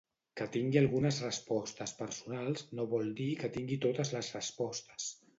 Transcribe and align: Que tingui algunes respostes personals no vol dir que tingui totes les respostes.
Que 0.39 0.45
tingui 0.53 0.79
algunes 0.79 1.17
respostes 1.25 1.91
personals 1.99 2.65
no 2.79 2.85
vol 2.93 3.11
dir 3.19 3.27
que 3.43 3.51
tingui 3.59 3.77
totes 3.83 4.13
les 4.15 4.31
respostes. 4.39 5.07